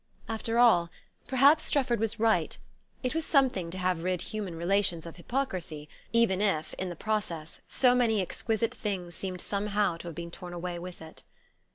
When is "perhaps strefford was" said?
1.27-2.19